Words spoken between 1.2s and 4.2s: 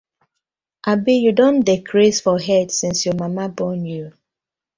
yu don dey craze for head since yur mama born yu.